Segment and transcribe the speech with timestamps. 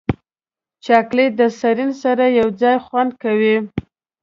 [0.85, 3.55] چاکلېټ د سیرین سره یوځای خوند کوي.